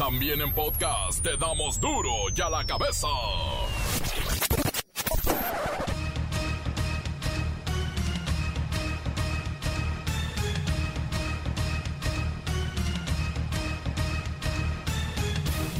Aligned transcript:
También 0.00 0.40
en 0.40 0.50
podcast 0.54 1.22
te 1.22 1.36
damos 1.36 1.78
duro 1.78 2.10
y 2.34 2.40
a 2.40 2.48
la 2.48 2.64
cabeza. 2.64 3.06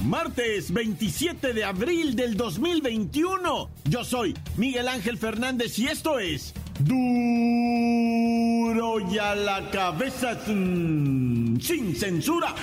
Martes 0.04 0.70
27 0.70 1.54
de 1.54 1.64
abril 1.64 2.14
del 2.14 2.36
2021. 2.36 3.70
Yo 3.84 4.04
soy 4.04 4.36
Miguel 4.58 4.88
Ángel 4.88 5.16
Fernández 5.16 5.78
y 5.78 5.86
esto 5.86 6.18
es 6.18 6.52
Duro 6.78 7.00
y 9.10 9.16
a 9.16 9.34
la 9.34 9.70
cabeza 9.70 10.38
sin 10.44 11.58
censura. 11.96 12.54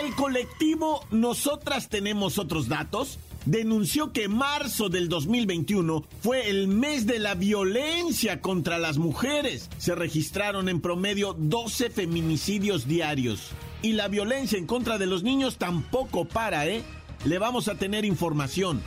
El 0.00 0.14
colectivo 0.14 1.04
Nosotras 1.10 1.90
Tenemos 1.90 2.38
Otros 2.38 2.66
Datos 2.66 3.18
denunció 3.44 4.10
que 4.12 4.26
marzo 4.26 4.88
del 4.88 5.10
2021 5.10 6.04
fue 6.22 6.48
el 6.48 6.66
mes 6.66 7.06
de 7.06 7.18
la 7.18 7.34
violencia 7.34 8.40
contra 8.40 8.78
las 8.78 8.96
mujeres. 8.96 9.68
Se 9.76 9.94
registraron 9.94 10.70
en 10.70 10.80
promedio 10.80 11.34
12 11.34 11.90
feminicidios 11.90 12.88
diarios. 12.88 13.50
Y 13.82 13.92
la 13.92 14.08
violencia 14.08 14.56
en 14.56 14.66
contra 14.66 14.96
de 14.96 15.06
los 15.06 15.24
niños 15.24 15.58
tampoco 15.58 16.24
para, 16.24 16.66
¿eh? 16.66 16.82
Le 17.26 17.38
vamos 17.38 17.68
a 17.68 17.74
tener 17.74 18.06
información. 18.06 18.80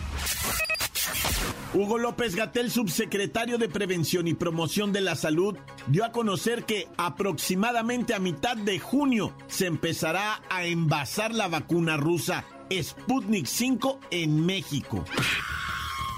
Hugo 1.75 1.97
López 1.97 2.35
Gatel, 2.35 2.71
subsecretario 2.71 3.57
de 3.57 3.67
Prevención 3.67 4.29
y 4.29 4.33
Promoción 4.33 4.93
de 4.93 5.01
la 5.01 5.15
Salud, 5.15 5.57
dio 5.87 6.05
a 6.05 6.13
conocer 6.13 6.63
que 6.63 6.87
aproximadamente 6.95 8.13
a 8.13 8.19
mitad 8.19 8.55
de 8.55 8.79
junio 8.79 9.33
se 9.47 9.65
empezará 9.65 10.41
a 10.49 10.65
envasar 10.65 11.33
la 11.33 11.49
vacuna 11.49 11.97
rusa 11.97 12.45
Sputnik 12.71 13.45
5 13.45 13.99
en 14.09 14.45
México. 14.45 15.03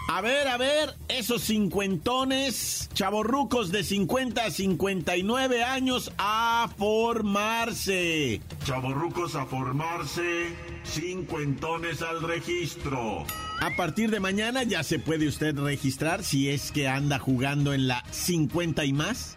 A 0.09 0.22
ver, 0.22 0.47
a 0.47 0.58
ver, 0.58 0.95
esos 1.09 1.44
cincuentones, 1.44 2.89
chavorrucos 2.94 3.73
de 3.73 3.83
50 3.83 4.45
a 4.45 4.52
59 4.52 5.64
años 5.64 6.14
a 6.17 6.69
formarse. 6.77 8.39
Chavorrucos 8.64 9.36
a 9.36 9.45
formarse, 9.45 10.55
cincuentones 10.86 12.02
al 12.02 12.23
registro. 12.23 13.25
A 13.59 13.75
partir 13.75 14.09
de 14.09 14.22
mañana 14.22 14.64
ya 14.64 14.81
se 14.83 14.97
puede 14.97 15.27
usted 15.27 15.58
registrar 15.59 16.23
si 16.23 16.49
es 16.49 16.71
que 16.71 16.88
anda 16.88 17.19
jugando 17.19 17.73
en 17.73 17.89
la 17.89 18.05
50 18.09 18.86
y 18.86 18.94
más. 18.94 19.36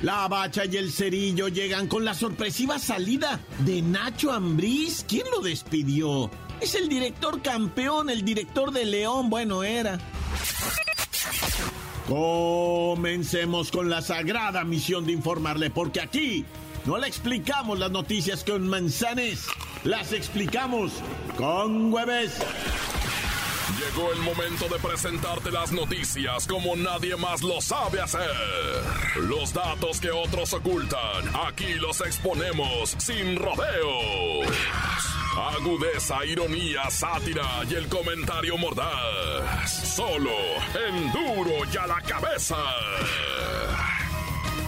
La 0.02 0.28
Bacha 0.28 0.66
y 0.66 0.78
el 0.78 0.92
Cerillo 0.92 1.48
llegan 1.48 1.88
con 1.88 2.06
la 2.06 2.14
sorpresiva 2.14 2.78
salida 2.78 3.40
de 3.66 3.82
Nacho 3.82 4.32
Ambriz. 4.32 5.04
¿Quién 5.08 5.26
lo 5.32 5.42
despidió? 5.42 6.30
Es 6.62 6.76
el 6.76 6.88
director 6.88 7.42
campeón, 7.42 8.10
el 8.10 8.24
director 8.24 8.72
de 8.72 8.86
León, 8.86 9.30
bueno 9.30 9.64
era. 9.64 10.00
Comencemos 12.08 13.72
con 13.72 13.90
la 13.90 14.02
sagrada 14.02 14.64
misión 14.64 15.06
de 15.06 15.12
informarle, 15.12 15.72
porque 15.72 16.00
aquí 16.00 16.46
no 16.88 16.98
le 16.98 17.08
explicamos 17.08 17.78
las 17.78 17.92
noticias 17.92 18.46
con 18.46 18.66
manzanes, 18.66 19.46
las 19.84 20.14
explicamos 20.14 20.94
con 21.36 21.94
hueves. 21.94 22.40
Llegó 23.78 24.14
el 24.14 24.20
momento 24.22 24.70
de 24.70 24.80
presentarte 24.80 25.52
las 25.52 25.74
noticias 25.74 26.48
como 26.48 26.78
nadie 26.78 27.18
más 27.18 27.42
lo 27.42 27.60
sabe 27.60 28.00
hacer. 28.00 28.32
Los 29.18 29.54
datos 29.54 30.00
que 30.00 30.12
otros 30.12 30.54
ocultan, 30.54 31.30
aquí 31.46 31.74
los 31.74 32.00
exponemos 32.00 32.96
sin 32.98 33.36
rodeos. 33.36 34.48
Agudeza, 35.58 36.26
ironía, 36.26 36.90
sátira 36.90 37.66
y 37.70 37.76
el 37.76 37.90
comentario 37.90 38.58
mordaz. 38.58 39.94
Solo 39.94 40.32
en 40.88 41.12
duro 41.12 41.52
y 41.70 41.78
a 41.78 41.86
la 41.86 42.02
cabeza. 42.02 42.56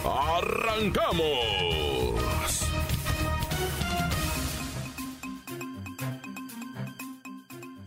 ¡Arrancamos! 0.04 1.99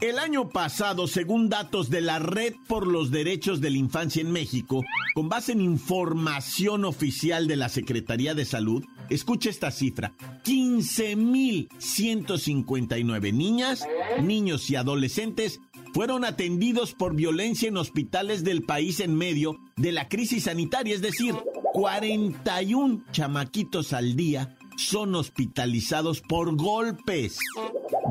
El 0.02 0.18
año 0.18 0.48
pasado, 0.48 1.06
según 1.06 1.48
datos 1.48 1.88
de 1.88 2.00
la 2.00 2.18
Red 2.18 2.54
por 2.66 2.88
los 2.88 3.12
Derechos 3.12 3.60
de 3.60 3.70
la 3.70 3.78
Infancia 3.78 4.20
en 4.20 4.32
México, 4.32 4.82
con 5.14 5.28
base 5.28 5.52
en 5.52 5.60
información 5.60 6.84
oficial 6.84 7.46
de 7.46 7.54
la 7.54 7.68
Secretaría 7.68 8.34
de 8.34 8.44
Salud, 8.44 8.84
escucha 9.10 9.48
esta 9.48 9.70
cifra, 9.70 10.12
15.159 10.44 13.32
niñas, 13.32 13.86
niños 14.20 14.68
y 14.70 14.74
adolescentes 14.74 15.60
fueron 15.94 16.24
atendidos 16.24 16.94
por 16.94 17.14
violencia 17.14 17.69
en 17.69 17.76
hospitales 17.76 18.42
del 18.42 18.62
país 18.62 18.98
en 18.98 19.14
medio 19.14 19.60
de 19.76 19.93
la 19.93 20.08
crisis 20.08 20.43
sanitaria, 20.44 20.96
es 20.96 21.02
decir, 21.02 21.37
41 21.75 23.04
chamaquitos 23.12 23.93
al 23.93 24.16
día 24.16 24.56
son 24.76 25.14
hospitalizados 25.14 26.20
por 26.20 26.56
golpes. 26.56 27.38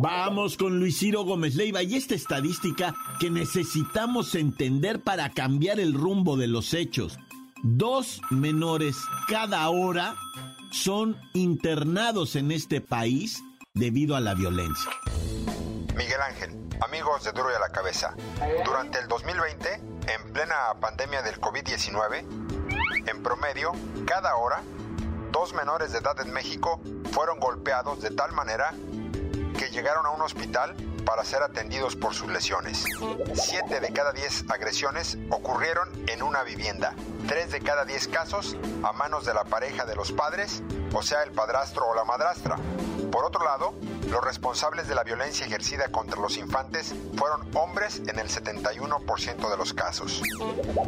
Vamos 0.02 0.58
con 0.58 0.80
Luis 0.80 1.00
Ciro 1.00 1.24
Gómez 1.24 1.56
Leiva 1.56 1.84
y 1.84 1.96
esta 1.96 2.16
estadística 2.16 2.94
que 3.20 3.30
necesitamos 3.30 4.36
entender 4.36 5.02
para 5.02 5.30
cambiar 5.30 5.80
el 5.80 5.94
rumbo 5.94 6.38
de 6.38 6.48
los 6.48 6.74
hechos. 6.74 7.18
Dos 7.64 8.22
menores 8.32 8.98
cada 9.28 9.70
hora 9.70 10.16
son 10.72 11.18
internados 11.34 12.36
en 12.36 12.52
este 12.52 12.82
país 12.82 13.44
debido 13.74 14.16
a 14.16 14.20
la 14.20 14.34
violencia. 14.34 14.92
Miguel 15.96 16.22
Ángel, 16.22 16.58
amigos 16.82 17.24
de 17.24 17.32
Duro 17.32 17.52
y 17.52 17.56
a 17.56 17.60
la 17.60 17.70
Cabeza, 17.70 18.16
durante 18.66 19.00
el 19.00 19.08
2020, 19.08 19.74
en 19.74 20.34
plena 20.34 20.56
pandemia 20.80 21.22
del 21.22 21.40
COVID-19, 21.40 22.26
en 23.08 23.24
promedio, 23.24 23.74
cada 24.06 24.36
hora, 24.36 24.64
dos 25.32 25.54
menores 25.54 25.92
de 25.92 26.00
edad 26.00 26.20
en 26.20 26.32
México 26.32 26.80
fueron 27.12 27.40
golpeados 27.40 28.02
de 28.02 28.12
tal 28.12 28.32
manera 28.34 28.74
que 29.58 29.70
llegaron 29.70 30.06
a 30.06 30.12
un 30.12 30.22
hospital 30.22 30.76
para 31.06 31.24
ser 31.24 31.44
atendidos 31.44 31.96
por 31.96 32.14
sus 32.14 32.30
lesiones. 32.30 32.84
Siete 33.34 33.80
de 33.80 33.92
cada 33.92 34.12
diez 34.12 34.44
agresiones 34.50 35.18
ocurrieron 35.30 35.90
en 36.08 36.24
una 36.24 36.44
vivienda. 36.44 36.96
Tres 37.28 37.52
de 37.52 37.60
cada 37.60 37.86
diez 37.86 38.08
casos 38.08 38.56
a 38.84 38.94
manos 38.94 39.26
de 39.26 39.34
la 39.34 39.44
pareja 39.44 39.86
de 39.86 39.96
los 39.96 40.12
padres, 40.12 40.62
o 40.94 41.02
sea, 41.02 41.24
el 41.24 41.32
padrastro 41.32 41.88
o 41.88 41.96
la 41.96 42.04
madrastra. 42.04 42.58
Por 43.12 43.26
otro 43.26 43.44
lado, 43.44 43.74
los 44.10 44.24
responsables 44.24 44.88
de 44.88 44.96
la 44.96 45.04
violencia 45.04 45.46
ejercida 45.46 45.90
contra 45.90 46.20
los 46.20 46.38
infantes 46.38 46.96
fueron 47.16 47.42
hombres 47.56 48.02
en 48.08 48.20
el 48.20 48.30
71% 48.30 49.50
de 49.50 49.58
los 49.58 49.74
casos. 49.74 50.22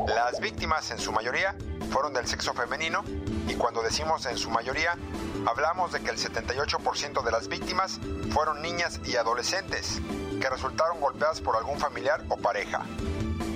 Las 0.07 0.39
víctimas, 0.39 0.89
en 0.91 0.99
su 0.99 1.11
mayoría, 1.11 1.55
fueron 1.91 2.13
del 2.13 2.25
sexo 2.25 2.53
femenino 2.53 3.03
y 3.47 3.55
cuando 3.55 3.81
decimos 3.81 4.25
en 4.25 4.37
su 4.37 4.49
mayoría, 4.49 4.97
hablamos 5.45 5.91
de 5.91 5.99
que 6.01 6.11
el 6.11 6.17
78% 6.17 7.23
de 7.23 7.31
las 7.31 7.47
víctimas 7.49 7.99
fueron 8.31 8.61
niñas 8.61 8.99
y 9.05 9.17
adolescentes 9.17 10.01
que 10.39 10.49
resultaron 10.49 10.99
golpeadas 10.99 11.41
por 11.41 11.55
algún 11.57 11.77
familiar 11.77 12.23
o 12.29 12.37
pareja. 12.37 12.85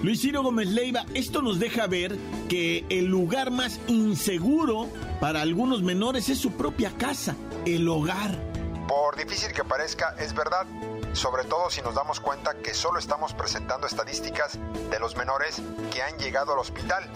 Luis 0.03 0.21
Ciro 0.21 0.43
Gómez 0.43 0.67
Leiva, 0.67 1.05
esto 1.15 1.41
nos 1.41 1.59
deja 1.59 1.87
ver 1.87 2.17
que 2.47 2.85
el 2.89 3.05
lugar 3.05 3.49
más 3.49 3.79
inseguro 3.87 4.87
para 5.19 5.41
algunos 5.41 5.81
menores 5.81 6.29
es 6.29 6.37
su 6.37 6.51
propia 6.51 6.91
casa, 6.97 7.35
el 7.65 7.87
hogar. 7.89 8.56
Por 8.87 9.17
difícil 9.17 9.51
que 9.51 9.63
parezca, 9.63 10.15
es 10.17 10.33
verdad, 10.33 10.65
sobre 11.13 11.43
todo 11.43 11.69
si 11.69 11.81
nos 11.81 11.95
damos 11.95 12.19
cuenta 12.19 12.55
que 12.55 12.73
solo 12.73 12.99
estamos 12.99 13.33
presentando 13.33 13.85
estadísticas 13.85 14.57
de 14.89 14.99
los 14.99 15.17
menores 15.17 15.61
que 15.91 16.01
han 16.01 16.17
llegado 16.17 16.53
al 16.53 16.59
hospital. 16.59 17.11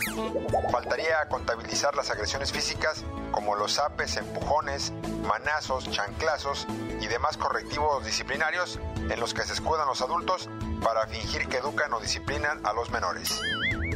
Faltaría 0.72 1.28
contabilizar 1.30 1.96
las 1.96 2.10
agresiones 2.10 2.52
físicas 2.52 3.04
como 3.32 3.56
los 3.56 3.80
apes, 3.80 4.18
empujones, 4.18 4.92
manazos, 5.26 5.90
chanclazos 5.90 6.68
y 7.00 7.08
demás 7.08 7.38
correctivos 7.38 8.04
disciplinarios 8.06 8.80
en 8.98 9.20
los 9.20 9.34
que 9.34 9.44
se 9.44 9.54
escudan 9.54 9.88
los 9.88 10.02
adultos 10.02 10.50
para 10.84 11.08
fingir 11.08 11.48
que 11.48 11.58
educan 11.58 11.94
o 11.94 12.00
disciplinan 12.00 12.66
a 12.66 12.74
los 12.74 12.90
menores. 12.90 13.40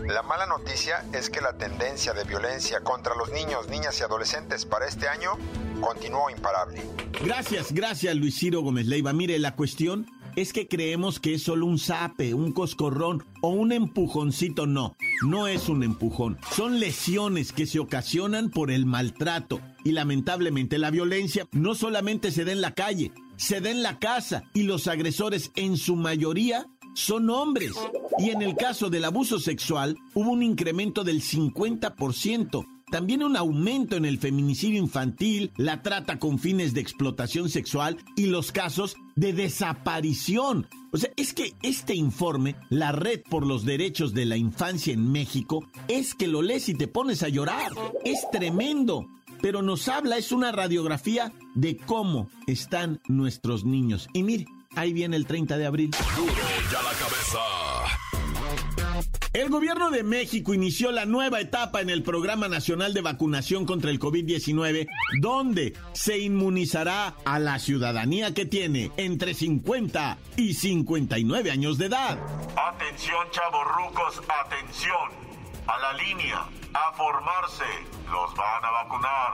La 0.07 0.21
mala 0.21 0.45
noticia 0.45 1.03
es 1.13 1.29
que 1.29 1.41
la 1.41 1.53
tendencia 1.53 2.13
de 2.13 2.23
violencia 2.23 2.79
contra 2.81 3.15
los 3.15 3.31
niños, 3.31 3.67
niñas 3.67 3.99
y 3.99 4.03
adolescentes 4.03 4.65
para 4.65 4.85
este 4.85 5.09
año 5.09 5.37
continuó 5.85 6.29
imparable. 6.29 6.81
Gracias, 7.23 7.71
gracias 7.71 8.15
Luis 8.15 8.35
Ciro 8.39 8.61
Gómez 8.61 8.87
Leiva. 8.87 9.13
Mire, 9.13 9.37
la 9.37 9.55
cuestión 9.55 10.07
es 10.35 10.51
que 10.51 10.67
creemos 10.67 11.19
que 11.19 11.35
es 11.35 11.43
solo 11.43 11.67
un 11.67 11.77
zape, 11.77 12.33
un 12.33 12.51
coscorrón 12.51 13.23
o 13.41 13.49
un 13.49 13.71
empujoncito. 13.71 14.65
No, 14.65 14.95
no 15.27 15.47
es 15.47 15.69
un 15.69 15.83
empujón. 15.83 16.39
Son 16.51 16.79
lesiones 16.79 17.51
que 17.53 17.67
se 17.67 17.79
ocasionan 17.79 18.49
por 18.49 18.71
el 18.71 18.85
maltrato. 18.85 19.61
Y 19.83 19.91
lamentablemente 19.91 20.79
la 20.79 20.89
violencia 20.89 21.47
no 21.51 21.75
solamente 21.75 22.31
se 22.31 22.45
da 22.45 22.51
en 22.51 22.61
la 22.61 22.73
calle, 22.73 23.11
se 23.37 23.61
da 23.61 23.69
en 23.69 23.83
la 23.83 23.99
casa. 23.99 24.43
Y 24.53 24.63
los 24.63 24.87
agresores 24.87 25.51
en 25.55 25.77
su 25.77 25.95
mayoría 25.95 26.65
son 26.95 27.29
hombres. 27.29 27.73
Y 28.17 28.31
en 28.31 28.41
el 28.41 28.55
caso 28.55 28.89
del 28.89 29.05
abuso 29.05 29.39
sexual 29.39 29.97
hubo 30.15 30.31
un 30.31 30.41
incremento 30.41 31.03
del 31.03 31.21
50%. 31.21 32.65
También 32.95 33.23
un 33.23 33.35
aumento 33.35 33.97
en 33.97 34.05
el 34.05 34.19
feminicidio 34.19 34.79
infantil, 34.79 35.51
la 35.57 35.81
trata 35.81 36.17
con 36.17 36.39
fines 36.39 36.73
de 36.73 36.79
explotación 36.79 37.49
sexual 37.49 37.97
y 38.15 38.27
los 38.27 38.53
casos 38.53 38.95
de 39.17 39.33
desaparición. 39.33 40.69
O 40.93 40.97
sea, 40.97 41.11
es 41.17 41.33
que 41.33 41.55
este 41.61 41.93
informe, 41.93 42.55
la 42.69 42.93
Red 42.93 43.23
por 43.29 43.45
los 43.45 43.65
Derechos 43.65 44.13
de 44.13 44.23
la 44.23 44.37
Infancia 44.37 44.93
en 44.93 45.11
México, 45.11 45.67
es 45.89 46.15
que 46.15 46.29
lo 46.29 46.41
lees 46.41 46.69
y 46.69 46.73
te 46.73 46.87
pones 46.87 47.21
a 47.21 47.27
llorar. 47.27 47.73
Es 48.05 48.19
tremendo. 48.31 49.09
Pero 49.41 49.61
nos 49.61 49.89
habla, 49.89 50.17
es 50.17 50.31
una 50.31 50.53
radiografía 50.53 51.33
de 51.53 51.75
cómo 51.75 52.29
están 52.47 53.01
nuestros 53.09 53.65
niños. 53.65 54.07
Y 54.13 54.23
mire, 54.23 54.45
ahí 54.73 54.93
viene 54.93 55.17
el 55.17 55.25
30 55.27 55.57
de 55.57 55.65
abril. 55.65 55.91
ya 55.91 56.81
la 56.81 56.91
cabeza. 56.91 57.64
El 59.35 59.49
gobierno 59.49 59.91
de 59.91 60.01
México 60.01 60.53
inició 60.53 60.93
la 60.93 61.03
nueva 61.03 61.41
etapa 61.41 61.81
en 61.81 61.89
el 61.89 62.03
Programa 62.03 62.47
Nacional 62.47 62.93
de 62.93 63.01
Vacunación 63.01 63.65
contra 63.65 63.91
el 63.91 63.99
COVID-19, 63.99 64.87
donde 65.19 65.73
se 65.91 66.19
inmunizará 66.19 67.17
a 67.25 67.37
la 67.39 67.59
ciudadanía 67.59 68.33
que 68.33 68.45
tiene 68.45 68.91
entre 68.95 69.33
50 69.33 70.19
y 70.37 70.53
59 70.53 71.51
años 71.51 71.77
de 71.77 71.87
edad. 71.87 72.17
Atención, 72.55 73.27
chavorrucos, 73.31 74.21
atención. 74.45 75.11
A 75.67 75.79
la 75.79 76.01
línea, 76.01 76.45
a 76.75 76.91
formarse 76.91 77.63
los 78.11 78.35
van 78.35 78.65
a 78.65 78.71
vacunar. 78.71 79.33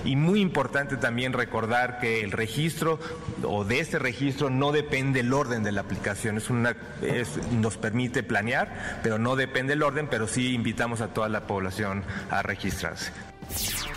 y 0.06 0.16
muy 0.16 0.42
importante 0.42 0.98
también 0.98 1.34
recordar 1.34 2.00
que 2.00 2.22
el 2.22 2.32
registro 2.32 3.00
o 3.44 3.64
de 3.66 3.80
este 3.80 4.00
registro 4.00 4.50
no 4.50 4.72
depende 4.72 5.22
el 5.22 5.34
orden 5.34 5.64
de 5.64 5.72
la 5.72 5.82
aplicación, 5.82 6.38
es 6.38 6.50
una 6.50 6.76
nos 7.52 7.78
permite 7.78 8.24
planear, 8.24 9.00
pero 9.04 9.18
no 9.18 9.36
depende 9.36 9.74
el 9.74 9.84
orden, 9.84 10.08
pero 10.08 10.28
sí 10.28 10.54
invitamos 10.54 11.02
a 11.02 11.10
toda 11.10 11.30
la 11.30 11.48
población 11.48 12.04
a 12.30 12.42
registrarse. 12.42 13.27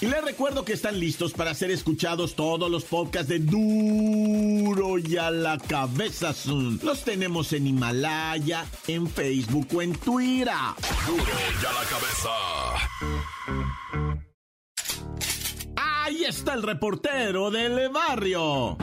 Y 0.00 0.06
les 0.06 0.22
recuerdo 0.22 0.64
que 0.64 0.74
están 0.74 1.00
listos 1.00 1.32
para 1.32 1.54
ser 1.54 1.70
escuchados 1.70 2.34
todos 2.36 2.70
los 2.70 2.84
podcasts 2.84 3.28
de 3.28 3.38
Duro 3.38 4.98
y 4.98 5.16
a 5.16 5.30
la 5.30 5.56
cabeza. 5.56 6.34
Los 6.82 7.02
tenemos 7.02 7.54
en 7.54 7.66
Himalaya, 7.66 8.66
en 8.86 9.08
Facebook 9.08 9.68
o 9.74 9.80
en 9.80 9.94
Twitter. 9.94 10.52
Duro 11.06 11.22
y 11.22 11.64
a 11.64 11.72
la 11.72 11.84
cabeza. 11.88 12.28
Ahí 15.76 16.24
está 16.24 16.52
el 16.52 16.62
reportero 16.62 17.50
del 17.50 17.88
barrio. 17.88 18.76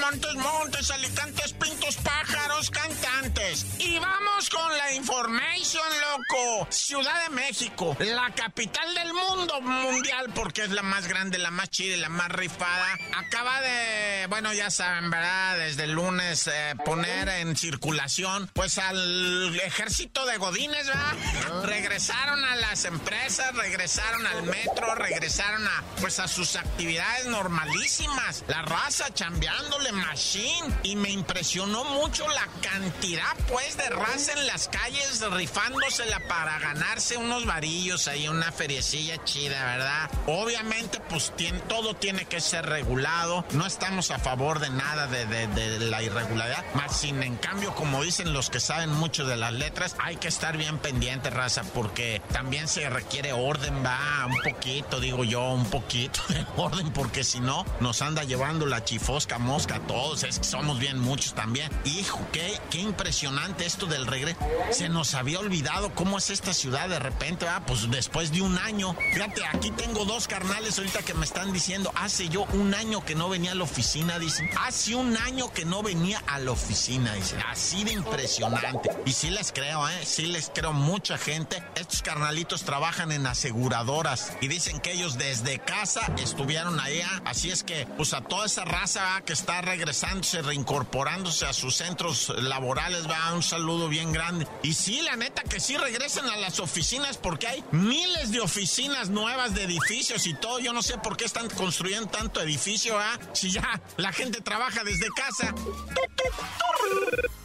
Montes, 0.00 0.34
montes, 0.34 0.90
alicantes, 0.90 1.52
pintos, 1.52 1.96
pájaros, 1.98 2.70
cantantes. 2.70 3.66
Y 3.78 3.98
vamos 3.98 4.27
con 4.58 4.76
la 4.76 4.92
information, 4.92 5.84
loco. 6.00 6.66
Ciudad 6.70 7.24
de 7.24 7.30
México, 7.34 7.96
la 8.00 8.30
capital 8.34 8.94
del 8.94 9.12
mundo 9.12 9.60
mundial, 9.60 10.30
porque 10.34 10.62
es 10.62 10.70
la 10.70 10.82
más 10.82 11.06
grande, 11.06 11.38
la 11.38 11.50
más 11.50 11.70
chida 11.70 11.96
y 11.96 12.00
la 12.00 12.08
más 12.08 12.28
rifada. 12.28 12.98
Acaba 13.16 13.60
de, 13.60 14.26
bueno, 14.28 14.52
ya 14.52 14.70
saben, 14.70 15.10
¿verdad? 15.10 15.58
Desde 15.58 15.84
el 15.84 15.92
lunes 15.92 16.48
eh, 16.48 16.74
poner 16.84 17.28
en 17.28 17.56
circulación, 17.56 18.50
pues 18.52 18.78
al 18.78 19.58
ejército 19.60 20.26
de 20.26 20.36
Godines, 20.38 20.86
¿verdad? 20.86 21.64
Regresaron 21.64 22.44
a 22.44 22.56
las 22.56 22.84
empresas, 22.84 23.54
regresaron 23.54 24.26
al 24.26 24.42
metro, 24.44 24.94
regresaron 24.94 25.66
a, 25.66 25.84
pues 26.00 26.18
a 26.18 26.28
sus 26.28 26.56
actividades 26.56 27.26
normalísimas. 27.26 28.44
La 28.48 28.62
raza 28.62 29.12
chambeándole 29.14 29.92
machine. 29.92 30.68
Y 30.82 30.96
me 30.96 31.10
impresionó 31.10 31.84
mucho 31.84 32.26
la 32.28 32.48
cantidad, 32.62 33.36
pues, 33.48 33.76
de 33.76 33.88
raza 33.90 34.32
en 34.32 34.46
las 34.48 34.68
calles 34.68 35.20
rifándosela 35.30 36.20
para 36.26 36.58
ganarse 36.58 37.18
unos 37.18 37.44
varillos 37.44 38.08
ahí, 38.08 38.28
una 38.28 38.50
feriecilla 38.50 39.22
chida, 39.22 39.62
¿verdad? 39.62 40.10
Obviamente, 40.26 41.00
pues, 41.10 41.34
tiene, 41.36 41.58
todo 41.60 41.94
tiene 41.94 42.24
que 42.24 42.40
ser 42.40 42.64
regulado. 42.64 43.44
No 43.52 43.66
estamos 43.66 44.10
a 44.10 44.18
favor 44.18 44.58
de 44.58 44.70
nada 44.70 45.06
de, 45.06 45.26
de, 45.26 45.48
de 45.48 45.78
la 45.90 46.02
irregularidad. 46.02 46.64
Más 46.74 46.96
sin, 46.96 47.22
en 47.22 47.36
cambio, 47.36 47.74
como 47.74 48.02
dicen 48.02 48.32
los 48.32 48.48
que 48.48 48.58
saben 48.58 48.90
mucho 48.90 49.26
de 49.26 49.36
las 49.36 49.52
letras, 49.52 49.96
hay 49.98 50.16
que 50.16 50.28
estar 50.28 50.56
bien 50.56 50.78
pendiente, 50.78 51.28
raza, 51.28 51.62
porque 51.74 52.22
también 52.32 52.68
se 52.68 52.88
requiere 52.88 53.34
orden, 53.34 53.84
va, 53.84 54.26
un 54.26 54.40
poquito, 54.50 54.98
digo 54.98 55.24
yo, 55.24 55.42
un 55.50 55.68
poquito 55.68 56.22
de 56.30 56.46
orden, 56.56 56.90
porque 56.92 57.22
si 57.22 57.40
no, 57.40 57.66
nos 57.80 58.00
anda 58.00 58.24
llevando 58.24 58.64
la 58.64 58.82
chifosca 58.82 59.38
mosca 59.38 59.76
a 59.76 59.80
todos, 59.80 60.22
es 60.24 60.38
que 60.38 60.46
somos 60.46 60.78
bien 60.78 60.98
muchos 60.98 61.34
también. 61.34 61.70
Hijo, 61.84 62.26
qué, 62.32 62.58
qué 62.70 62.78
impresionante 62.78 63.66
esto 63.66 63.84
del 63.84 64.06
regreso. 64.06 64.37
Se 64.70 64.88
nos 64.88 65.14
había 65.14 65.40
olvidado 65.40 65.94
cómo 65.94 66.18
es 66.18 66.30
esta 66.30 66.52
ciudad 66.52 66.88
de 66.88 66.98
repente, 66.98 67.48
ah, 67.48 67.62
pues 67.66 67.90
después 67.90 68.32
de 68.32 68.42
un 68.42 68.58
año. 68.58 68.94
Fíjate, 69.12 69.44
aquí 69.46 69.70
tengo 69.70 70.04
dos 70.04 70.28
carnales 70.28 70.78
ahorita 70.78 71.02
que 71.02 71.14
me 71.14 71.24
están 71.24 71.52
diciendo, 71.52 71.90
hace 71.94 72.28
yo 72.28 72.44
un 72.52 72.74
año 72.74 73.04
que 73.04 73.14
no 73.14 73.28
venía 73.28 73.52
a 73.52 73.54
la 73.54 73.64
oficina, 73.64 74.18
dicen. 74.18 74.50
Hace 74.66 74.94
un 74.94 75.16
año 75.16 75.52
que 75.52 75.64
no 75.64 75.82
venía 75.82 76.22
a 76.26 76.38
la 76.38 76.52
oficina, 76.52 77.14
dicen. 77.14 77.40
Así 77.48 77.84
de 77.84 77.92
impresionante. 77.92 78.90
Y 79.06 79.12
sí 79.12 79.30
les 79.30 79.52
creo, 79.52 79.88
¿eh? 79.88 80.04
Sí 80.04 80.26
les 80.26 80.50
creo 80.54 80.72
mucha 80.72 81.18
gente. 81.18 81.62
Estos 81.74 82.02
carnalitos 82.02 82.62
trabajan 82.64 83.12
en 83.12 83.26
aseguradoras 83.26 84.32
y 84.40 84.48
dicen 84.48 84.80
que 84.80 84.92
ellos 84.92 85.18
desde 85.18 85.58
casa 85.58 86.00
estuvieron 86.18 86.78
allá. 86.78 87.22
Así 87.24 87.50
es 87.50 87.64
que, 87.64 87.86
pues 87.96 88.12
a 88.12 88.20
toda 88.20 88.46
esa 88.46 88.64
raza 88.64 89.02
¿va? 89.02 89.20
que 89.22 89.32
está 89.32 89.60
regresándose, 89.60 90.42
reincorporándose 90.42 91.46
a 91.46 91.52
sus 91.52 91.76
centros 91.76 92.28
laborales, 92.36 93.08
va 93.08 93.32
un 93.32 93.42
saludo 93.42 93.88
bien 93.88 94.12
grande. 94.12 94.17
Y 94.62 94.74
sí, 94.74 95.00
la 95.02 95.16
neta 95.16 95.42
que 95.42 95.60
sí 95.60 95.76
regresen 95.76 96.26
a 96.26 96.36
las 96.36 96.60
oficinas 96.60 97.16
porque 97.16 97.46
hay 97.46 97.64
miles 97.70 98.30
de 98.32 98.40
oficinas 98.40 99.10
nuevas 99.10 99.54
de 99.54 99.64
edificios 99.64 100.26
y 100.26 100.34
todo. 100.34 100.58
Yo 100.58 100.72
no 100.72 100.82
sé 100.82 100.98
por 100.98 101.16
qué 101.16 101.24
están 101.24 101.48
construyendo 101.50 102.08
tanto 102.08 102.40
edificio, 102.40 102.98
¿ah? 102.98 103.18
Si 103.32 103.50
ya 103.50 103.80
la 103.96 104.12
gente 104.12 104.40
trabaja 104.40 104.82
desde 104.84 105.06
casa. 105.16 105.54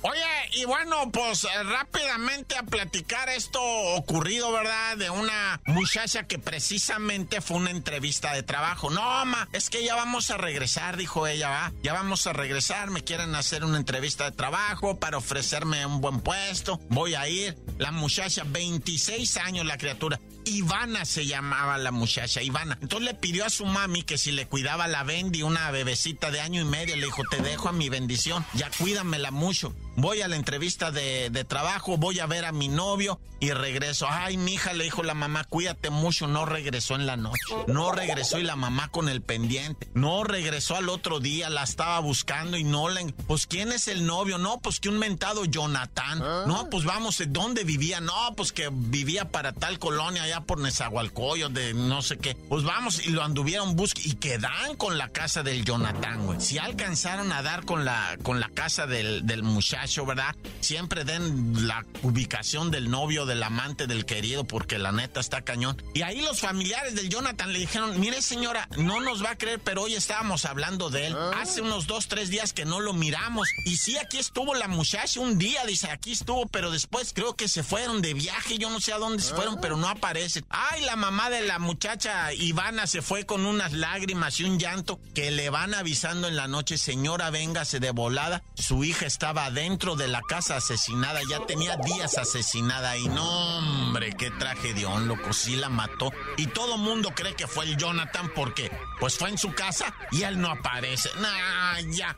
Oye, 0.01 0.21
y 0.53 0.65
bueno, 0.65 1.09
pues 1.11 1.47
rápidamente 1.65 2.57
a 2.57 2.63
platicar 2.63 3.29
esto 3.29 3.61
ocurrido, 3.61 4.51
¿verdad? 4.51 4.97
De 4.97 5.09
una 5.09 5.61
muchacha 5.65 6.23
que 6.23 6.39
precisamente 6.39 7.39
fue 7.39 7.57
una 7.57 7.71
entrevista 7.71 8.33
de 8.33 8.43
trabajo. 8.43 8.89
No, 8.89 9.01
mamá, 9.01 9.47
es 9.53 9.69
que 9.69 9.83
ya 9.83 9.95
vamos 9.95 10.29
a 10.29 10.37
regresar, 10.37 10.97
dijo 10.97 11.25
ella, 11.27 11.49
va. 11.49 11.73
Ya 11.83 11.93
vamos 11.93 12.27
a 12.27 12.33
regresar, 12.33 12.89
me 12.89 13.03
quieren 13.03 13.33
hacer 13.35 13.63
una 13.63 13.77
entrevista 13.77 14.25
de 14.25 14.31
trabajo 14.31 14.99
para 14.99 15.17
ofrecerme 15.17 15.85
un 15.85 16.01
buen 16.01 16.19
puesto. 16.19 16.62
Voy 16.89 17.15
a 17.15 17.27
ir. 17.27 17.55
La 17.77 17.91
muchacha, 17.91 18.43
26 18.45 19.37
años 19.37 19.65
la 19.65 19.77
criatura. 19.77 20.19
Ivana 20.45 21.05
se 21.05 21.25
llamaba 21.25 21.77
la 21.77 21.91
muchacha, 21.91 22.41
Ivana. 22.41 22.77
Entonces 22.81 23.07
le 23.07 23.13
pidió 23.13 23.45
a 23.45 23.49
su 23.49 23.65
mami 23.65 24.03
que 24.03 24.17
si 24.17 24.31
le 24.31 24.47
cuidaba 24.47 24.87
la 24.87 25.03
Bendy, 25.03 25.43
una 25.43 25.71
bebecita 25.71 26.31
de 26.31 26.41
año 26.41 26.61
y 26.61 26.65
medio, 26.65 26.95
le 26.95 27.05
dijo, 27.05 27.23
te 27.29 27.41
dejo 27.41 27.69
a 27.69 27.73
mi 27.73 27.89
bendición, 27.89 28.45
ya 28.53 28.69
cuídamela 28.77 29.31
mucho. 29.31 29.73
Voy 29.95 30.21
a 30.21 30.27
la 30.27 30.35
entrevista 30.35 30.91
de, 30.91 31.29
de 31.29 31.43
trabajo, 31.43 31.97
voy 31.97 32.19
a 32.19 32.25
ver 32.25 32.45
a 32.45 32.51
mi 32.51 32.67
novio 32.67 33.19
y 33.39 33.51
regreso. 33.51 34.07
Ay, 34.09 34.37
mi 34.37 34.53
hija 34.53 34.73
le 34.73 34.85
dijo 34.85 35.03
la 35.03 35.13
mamá, 35.13 35.43
cuídate 35.43 35.89
mucho, 35.91 36.27
no 36.27 36.45
regresó 36.45 36.95
en 36.95 37.05
la 37.05 37.15
noche. 37.15 37.37
No 37.67 37.91
regresó 37.91 38.39
y 38.39 38.43
la 38.43 38.55
mamá 38.55 38.89
con 38.89 39.07
el 39.07 39.21
pendiente. 39.21 39.89
No 39.93 40.23
regresó 40.23 40.77
al 40.77 40.89
otro 40.89 41.19
día, 41.19 41.49
la 41.49 41.63
estaba 41.63 41.99
buscando 41.99 42.57
y 42.57 42.63
no 42.63 42.89
le... 42.89 43.13
Pues, 43.27 43.45
¿quién 43.45 43.71
es 43.71 43.87
el 43.87 44.05
novio? 44.05 44.37
No, 44.37 44.59
pues 44.61 44.79
que 44.79 44.89
un 44.89 44.97
mentado 44.97 45.45
Jonathan. 45.45 46.19
No, 46.47 46.69
pues 46.71 46.85
vamos, 46.85 47.21
¿dónde 47.27 47.63
vivía? 47.63 47.99
No, 48.01 48.33
pues 48.35 48.51
que 48.51 48.69
vivía 48.71 49.29
para 49.29 49.53
tal 49.53 49.77
colonia 49.77 50.23
allá 50.33 50.45
por 50.45 50.59
Nezahualcóyotl, 50.59 51.53
de 51.53 51.73
no 51.73 52.01
sé 52.01 52.17
qué. 52.17 52.35
Pues 52.35 52.63
vamos, 52.63 53.05
y 53.05 53.09
lo 53.11 53.23
anduvieron 53.23 53.75
buscando 53.75 54.09
y 54.09 54.15
quedan 54.15 54.75
con 54.77 54.97
la 54.97 55.09
casa 55.09 55.43
del 55.43 55.63
Jonathan, 55.63 56.25
güey. 56.25 56.41
Si 56.41 56.57
alcanzaron 56.57 57.31
a 57.31 57.41
dar 57.41 57.65
con 57.65 57.85
la, 57.85 58.17
con 58.23 58.39
la 58.39 58.49
casa 58.49 58.87
del, 58.87 59.25
del 59.25 59.43
muchacho 59.43 59.63
muchacho, 59.63 60.05
¿verdad? 60.05 60.35
Siempre 60.59 61.05
den 61.05 61.67
la 61.67 61.85
ubicación 62.01 62.69
del 62.69 62.89
novio, 62.89 63.25
del 63.25 63.41
amante, 63.43 63.87
del 63.87 64.05
querido, 64.05 64.43
porque 64.43 64.77
la 64.77 64.91
neta 64.91 65.19
está 65.19 65.41
cañón. 65.41 65.81
Y 65.93 66.01
ahí 66.01 66.21
los 66.21 66.41
familiares 66.41 66.95
del 66.95 67.07
Jonathan 67.09 67.53
le 67.53 67.59
dijeron, 67.59 67.99
mire 67.99 68.21
señora, 68.21 68.67
no 68.77 68.99
nos 68.99 69.23
va 69.23 69.31
a 69.31 69.37
creer, 69.37 69.61
pero 69.63 69.83
hoy 69.83 69.93
estábamos 69.93 70.45
hablando 70.45 70.89
de 70.89 71.07
él. 71.07 71.15
Hace 71.35 71.61
unos 71.61 71.87
dos, 71.87 72.07
tres 72.07 72.29
días 72.29 72.51
que 72.51 72.65
no 72.65 72.81
lo 72.81 72.93
miramos. 72.93 73.47
Y 73.65 73.77
sí, 73.77 73.97
aquí 73.97 74.17
estuvo 74.17 74.53
la 74.53 74.67
muchacha 74.67 75.19
un 75.21 75.37
día, 75.37 75.65
dice, 75.65 75.89
aquí 75.89 76.11
estuvo, 76.11 76.45
pero 76.47 76.71
después 76.71 77.13
creo 77.13 77.35
que 77.35 77.47
se 77.47 77.63
fueron 77.63 78.01
de 78.01 78.13
viaje, 78.13 78.57
yo 78.57 78.69
no 78.69 78.81
sé 78.81 78.91
a 78.91 78.97
dónde 78.97 79.23
se 79.23 79.33
fueron, 79.33 79.61
pero 79.61 79.77
no 79.77 79.87
aparece. 79.87 80.22
Ay, 80.49 80.81
la 80.85 80.95
mamá 80.95 81.29
de 81.29 81.41
la 81.41 81.59
muchacha 81.59 82.31
Ivana 82.33 82.87
se 82.87 83.01
fue 83.01 83.25
con 83.25 83.45
unas 83.45 83.73
lágrimas 83.73 84.39
y 84.39 84.45
un 84.45 84.57
llanto 84.57 84.99
que 85.13 85.31
le 85.31 85.49
van 85.49 85.73
avisando 85.73 86.27
en 86.27 86.35
la 86.35 86.47
noche, 86.47 86.77
señora, 86.77 87.29
véngase 87.29 87.79
de 87.79 87.91
volada. 87.91 88.43
Su 88.55 88.83
hija 88.83 89.05
estaba 89.05 89.51
dentro 89.51 89.95
de 89.95 90.07
la 90.07 90.21
casa 90.21 90.57
asesinada, 90.57 91.19
ya 91.29 91.45
tenía 91.45 91.75
días 91.77 92.17
asesinada 92.17 92.97
y 92.97 93.07
no, 93.09 93.57
hombre, 93.57 94.13
qué 94.17 94.31
tragedión, 94.31 95.07
loco, 95.07 95.33
sí 95.33 95.55
la 95.55 95.69
mató. 95.69 96.11
Y 96.37 96.47
todo 96.47 96.77
mundo 96.77 97.11
cree 97.15 97.35
que 97.35 97.47
fue 97.47 97.65
el 97.65 97.77
Jonathan 97.77 98.31
porque, 98.33 98.71
pues 98.99 99.17
fue 99.17 99.29
en 99.29 99.37
su 99.37 99.53
casa 99.53 99.93
y 100.11 100.23
él 100.23 100.39
no 100.39 100.49
aparece. 100.49 101.09
Nah, 101.19 101.79
ya. 101.91 102.15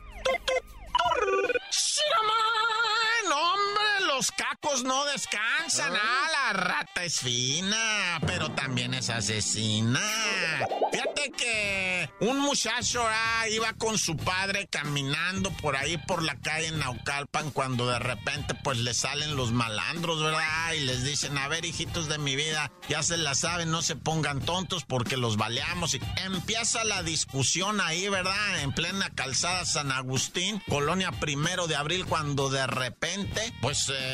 ¡Sí, 1.70 2.02
hombre, 2.20 3.65
los 4.16 4.32
cacos 4.32 4.82
no 4.82 5.04
descansan. 5.04 5.92
Ah, 5.94 6.28
la 6.32 6.52
rata 6.54 7.04
es 7.04 7.20
fina, 7.20 8.18
pero 8.26 8.50
también 8.52 8.94
es 8.94 9.10
asesina. 9.10 10.00
Fíjate 10.90 11.32
que 11.32 12.10
un 12.20 12.38
muchacho 12.38 13.04
ah, 13.06 13.46
iba 13.50 13.74
con 13.74 13.98
su 13.98 14.16
padre 14.16 14.68
caminando 14.68 15.50
por 15.50 15.76
ahí 15.76 15.98
por 15.98 16.22
la 16.22 16.34
calle 16.36 16.68
en 16.68 16.78
Naucalpan 16.78 17.50
cuando 17.50 17.88
de 17.88 17.98
repente 17.98 18.54
pues 18.64 18.78
le 18.78 18.94
salen 18.94 19.36
los 19.36 19.52
malandros, 19.52 20.22
¿verdad? 20.22 20.72
Y 20.72 20.80
les 20.80 21.04
dicen, 21.04 21.36
a 21.36 21.48
ver, 21.48 21.66
hijitos 21.66 22.08
de 22.08 22.16
mi 22.16 22.36
vida, 22.36 22.72
ya 22.88 23.02
se 23.02 23.18
la 23.18 23.34
saben, 23.34 23.70
no 23.70 23.82
se 23.82 23.96
pongan 23.96 24.40
tontos 24.40 24.84
porque 24.84 25.18
los 25.18 25.36
baleamos. 25.36 25.92
Y 25.94 26.00
empieza 26.24 26.84
la 26.84 27.02
discusión 27.02 27.82
ahí, 27.82 28.08
¿verdad? 28.08 28.60
En 28.62 28.72
plena 28.72 29.10
calzada 29.10 29.66
San 29.66 29.92
Agustín, 29.92 30.62
colonia 30.68 31.10
primero 31.12 31.66
de 31.66 31.76
abril, 31.76 32.06
cuando 32.06 32.48
de 32.48 32.66
repente 32.66 33.52
pues 33.60 33.90
eh, 33.90 34.05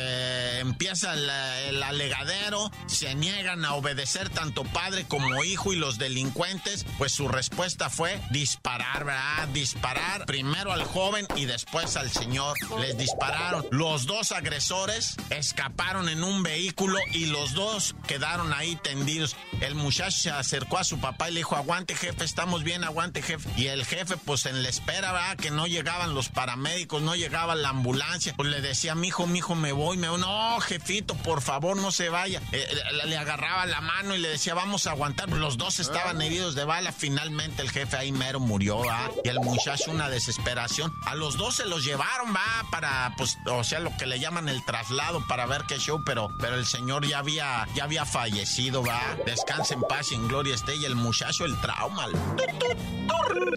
empieza 0.59 1.13
el 1.13 1.83
alegadero, 1.83 2.71
se 2.87 3.15
niegan 3.15 3.65
a 3.65 3.73
obedecer 3.73 4.29
tanto 4.29 4.63
padre 4.63 5.05
como 5.05 5.43
hijo 5.43 5.73
y 5.73 5.75
los 5.75 5.97
delincuentes, 5.97 6.85
pues 6.97 7.11
su 7.11 7.27
respuesta 7.27 7.89
fue 7.89 8.19
disparar, 8.31 9.05
¿verdad? 9.05 9.47
Disparar 9.49 10.25
primero 10.25 10.71
al 10.71 10.83
joven 10.83 11.27
y 11.35 11.45
después 11.45 11.95
al 11.97 12.11
señor. 12.11 12.57
Les 12.79 12.97
dispararon. 12.97 13.65
Los 13.71 14.05
dos 14.05 14.31
agresores 14.31 15.15
escaparon 15.29 16.09
en 16.09 16.23
un 16.23 16.43
vehículo 16.43 16.97
y 17.11 17.27
los 17.27 17.53
dos 17.53 17.95
quedaron 18.07 18.53
ahí 18.53 18.75
tendidos. 18.77 19.35
El 19.61 19.75
muchacho 19.75 20.17
se 20.17 20.31
acercó 20.31 20.77
a 20.77 20.83
su 20.83 20.99
papá 20.99 21.29
y 21.29 21.33
le 21.33 21.39
dijo, 21.41 21.55
aguante 21.55 21.95
jefe, 21.95 22.23
estamos 22.23 22.63
bien, 22.63 22.83
aguante 22.83 23.21
jefe. 23.21 23.49
Y 23.57 23.67
el 23.67 23.85
jefe 23.85 24.17
pues 24.17 24.45
en 24.45 24.63
la 24.63 24.69
espera, 24.69 25.11
¿verdad? 25.11 25.37
Que 25.37 25.51
no 25.51 25.67
llegaban 25.67 26.13
los 26.15 26.29
paramédicos, 26.29 27.01
no 27.01 27.15
llegaba 27.15 27.55
la 27.55 27.69
ambulancia. 27.69 28.33
Pues 28.35 28.49
le 28.49 28.61
decía, 28.61 28.95
mi 28.95 29.07
hijo, 29.07 29.27
mi 29.27 29.39
hijo, 29.39 29.55
me 29.55 29.71
voy, 29.71 29.82
me 29.97 30.09
voy. 30.09 30.19
No, 30.19 30.59
jefito, 30.61 31.15
por 31.15 31.41
favor, 31.41 31.77
no 31.77 31.91
se 31.91 32.09
vaya. 32.09 32.41
Eh, 32.51 32.67
eh, 32.69 33.07
le 33.07 33.17
agarraba 33.17 33.65
la 33.65 33.81
mano 33.81 34.15
y 34.15 34.19
le 34.19 34.29
decía, 34.29 34.53
vamos 34.53 34.87
a 34.87 34.91
aguantar. 34.91 35.29
Los 35.29 35.57
dos 35.57 35.79
estaban 35.79 36.21
heridos 36.21 36.55
de 36.55 36.63
bala. 36.63 36.91
Finalmente 36.91 37.61
el 37.61 37.69
jefe 37.69 37.97
ahí 37.97 38.11
mero 38.11 38.39
murió, 38.39 38.79
¿va? 38.79 39.11
Y 39.23 39.29
el 39.29 39.39
muchacho 39.39 39.91
una 39.91 40.09
desesperación. 40.09 40.93
A 41.05 41.15
los 41.15 41.37
dos 41.37 41.55
se 41.55 41.65
los 41.65 41.83
llevaron, 41.83 42.33
va, 42.33 42.69
para, 42.71 43.13
pues, 43.17 43.37
o 43.45 43.63
sea, 43.63 43.79
lo 43.79 43.95
que 43.97 44.05
le 44.05 44.19
llaman 44.19 44.49
el 44.49 44.63
traslado 44.65 45.25
para 45.27 45.45
ver 45.45 45.63
qué 45.67 45.77
show, 45.77 46.01
pero, 46.05 46.29
pero 46.39 46.55
el 46.55 46.65
señor 46.65 47.05
ya 47.05 47.19
había, 47.19 47.67
ya 47.75 47.83
había 47.83 48.05
fallecido, 48.05 48.83
va. 48.83 49.01
Descanse 49.25 49.73
en 49.73 49.81
paz 49.81 50.11
y 50.11 50.15
en 50.15 50.27
gloria 50.27 50.55
esté. 50.55 50.75
Y 50.75 50.85
el 50.85 50.95
muchacho, 50.95 51.45
el 51.45 51.59
trauma. 51.61 52.07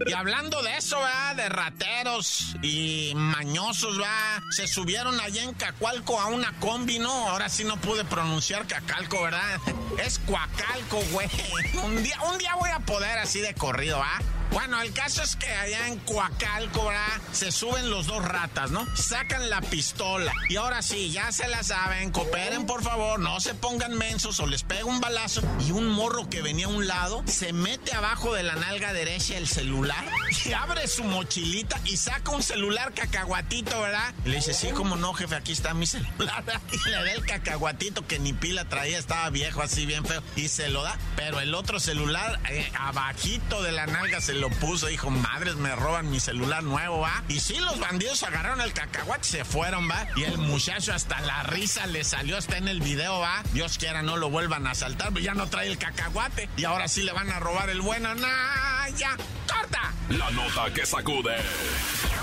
Y 0.07 0.13
hablando 0.13 0.63
de 0.63 0.77
eso, 0.77 0.99
va, 0.99 1.35
de 1.35 1.49
rateros 1.49 2.57
y 2.63 3.13
mañosos, 3.15 4.01
va, 4.01 4.43
se 4.51 4.67
subieron 4.67 5.19
allá 5.21 5.43
en 5.43 5.55
Cacualco 5.55 6.16
a 6.21 6.27
una 6.27 6.53
combi, 6.61 6.99
¿no? 6.99 7.11
Ahora 7.29 7.49
sí 7.49 7.65
no 7.65 7.77
pude 7.81 8.05
pronunciar 8.05 8.67
Cacalco, 8.67 9.23
¿verdad? 9.23 9.61
Es 10.05 10.19
Cuacalco, 10.19 11.01
güey. 11.13 11.29
Un 11.85 12.03
día, 12.03 12.21
un 12.31 12.39
día 12.39 12.55
voy 12.57 12.71
a 12.71 12.81
poder 12.81 13.19
así 13.19 13.41
de 13.41 13.55
corrido, 13.55 14.03
¿ah? 14.03 14.21
Bueno, 14.57 14.81
el 14.81 14.91
caso 14.95 15.23
es 15.23 15.37
que 15.37 15.51
allá 15.51 15.87
en 15.87 15.99
Coacalco, 15.99 16.87
¿verdad? 16.87 17.21
Se 17.31 17.53
suben 17.53 17.91
los 17.91 18.07
dos 18.07 18.25
ratas, 18.25 18.71
¿no? 18.71 18.87
Sacan 18.97 19.51
la 19.51 19.61
pistola. 19.61 20.33
Y 20.49 20.57
ahora 20.57 20.81
sí, 20.81 21.11
ya 21.11 21.31
se 21.31 21.47
la 21.47 21.63
saben. 21.63 22.11
Cooperen, 22.11 22.65
por 22.65 22.83
favor. 22.83 23.21
No 23.21 23.39
se 23.39 23.55
pongan 23.55 23.93
mensos 23.99 24.41
o 24.41 24.47
les 24.47 24.63
pega 24.63 24.87
un 24.87 24.99
balazo. 24.99 25.43
Y 25.61 25.73
un 25.73 25.89
morro 25.89 26.31
que 26.31 26.41
venía 26.41 26.65
a 26.65 26.71
un 26.71 26.87
lado 26.87 27.23
se 27.27 27.53
mete 27.53 27.93
abajo 27.93 28.33
de 28.33 28.45
la 28.45 28.55
nalga 28.55 28.95
derecha 28.95 29.37
el 29.37 29.47
celular 29.47 30.03
y 30.47 30.53
abre 30.55 30.89
su 30.89 31.05
mochilita 31.05 31.79
y 31.85 31.99
saca 31.99 32.31
un 32.31 32.43
celular 32.43 32.95
cacahuatito, 32.95 33.79
¿verdad? 33.79 34.15
Y 34.25 34.31
le 34.31 34.37
dice, 34.37 34.55
sí, 34.55 34.71
como 34.71 34.97
no, 34.97 35.13
jefe, 35.13 35.35
aquí 35.35 35.53
está 35.53 35.75
mi 35.75 35.87
celular. 35.87 36.43
Y 36.73 36.89
le 36.89 36.97
da 36.97 37.13
el 37.13 37.27
cacahuatito 37.27 38.07
que 38.07 38.19
ni 38.19 38.33
pila 38.33 38.65
traía, 38.65 38.99
estaba 38.99 39.29
viejo, 39.29 39.61
así 39.61 39.85
bien 39.85 40.07
feo. 40.07 40.23
Y 40.35 40.49
se 40.49 40.71
lo 40.71 40.83
da. 40.83 40.97
Pero 41.15 41.41
el 41.41 41.55
otro 41.55 41.79
celular, 41.79 42.41
eh, 42.49 42.73
abajito 42.79 43.63
de 43.63 43.73
la 43.73 43.87
nalga, 43.87 44.23
se 44.23 44.33
lo 44.33 44.46
puso, 44.51 44.87
dijo, 44.87 45.11
madres, 45.11 45.57
me 45.57 45.75
roban 45.75 46.11
mi 46.11 46.21
celular 46.21 46.63
nuevo, 46.63 47.01
¿va? 47.01 47.23
Y 47.29 47.41
sí, 47.41 47.59
los 47.59 47.79
bandidos 47.79 48.23
agarraron 48.23 48.61
el 48.61 48.73
cacahuate, 48.73 49.25
se 49.25 49.45
fueron, 49.45 49.89
¿va? 49.89 50.07
Y 50.17 50.25
el 50.25 50.39
muchacho 50.39 50.93
hasta 50.93 51.21
la 51.21 51.43
risa 51.45 51.87
le 51.87 52.05
salió, 52.05 52.39
está 52.39 52.59
en 52.59 52.69
el 52.69 52.81
video, 52.81 53.19
¿va? 53.21 53.43
Dios 53.53 53.79
quiera 53.79 54.03
no 54.03 54.17
lo 54.17 54.31
vuelvan 54.31 54.67
a 54.67 54.71
asaltar, 54.71 55.09
pero 55.09 55.21
ya 55.21 55.35
no 55.35 55.49
trae 55.49 55.69
el 55.69 55.79
cacahuate. 55.79 56.49
Y 56.57 56.65
ahora 56.65 56.89
sí 56.89 57.03
le 57.03 57.13
van 57.13 57.31
a 57.31 57.41
robar 57.41 57.71
el 57.71 57.81
bueno. 57.81 58.15
¡Nah, 58.15 58.89
ya! 58.97 59.17
¡Corta! 59.51 59.93
La 60.11 60.31
nota 60.31 60.73
que 60.73 60.87
sacude. 60.87 61.37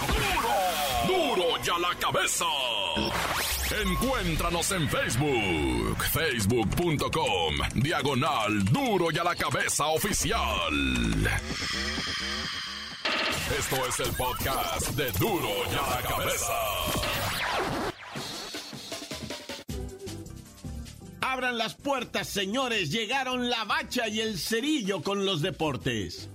¡Duro! 0.08 1.36
¡Duro 1.36 1.64
ya 1.64 1.78
la 1.78 1.96
cabeza! 2.00 2.46
Encuéntranos 3.82 4.72
en 4.72 4.88
Facebook, 4.88 5.98
facebook.com, 6.12 7.56
diagonal 7.76 8.64
duro 8.66 9.08
y 9.12 9.18
a 9.18 9.24
la 9.24 9.36
cabeza 9.36 9.88
oficial. 9.88 10.74
Esto 13.58 13.88
es 13.88 14.00
el 14.00 14.16
podcast 14.16 14.90
de 14.92 15.12
duro 15.14 15.50
y 15.72 15.76
a 15.76 15.90
la 15.90 16.02
cabeza. 16.08 16.54
Abran 21.22 21.58
las 21.58 21.74
puertas, 21.74 22.28
señores. 22.28 22.92
Llegaron 22.92 23.50
la 23.50 23.64
bacha 23.66 24.08
y 24.08 24.22
el 24.22 24.38
cerillo 24.38 25.02
con 25.02 25.26
los 25.26 25.42
deportes. 25.42 26.30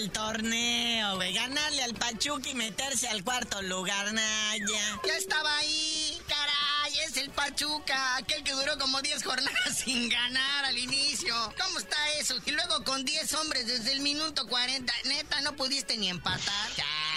Del 0.00 0.10
torneo, 0.10 1.16
güey. 1.16 1.34
Ganarle 1.34 1.82
al 1.82 1.94
Pachuca 1.94 2.48
y 2.48 2.54
meterse 2.54 3.06
al 3.08 3.22
cuarto 3.22 3.60
lugar, 3.62 4.12
Naya. 4.12 4.98
Ya 5.06 5.16
estaba 5.16 5.58
ahí, 5.58 6.18
caray, 6.26 6.98
es 7.00 7.16
el 7.18 7.30
Pachuca, 7.30 8.16
aquel 8.16 8.42
que 8.42 8.52
duró 8.52 8.78
como 8.78 9.02
10 9.02 9.22
jornadas 9.22 9.78
sin 9.84 10.08
ganar 10.08 10.64
al 10.64 10.78
inicio. 10.78 11.34
¿Cómo 11.62 11.78
está 11.78 11.96
eso? 12.18 12.34
Y 12.46 12.52
luego 12.52 12.82
con 12.84 13.04
10 13.04 13.34
hombres 13.34 13.66
desde 13.66 13.92
el 13.92 14.00
minuto 14.00 14.46
40, 14.46 14.92
neta, 15.04 15.40
no 15.42 15.54
pudiste 15.54 15.98
ni 15.98 16.08
empatar. 16.08 16.70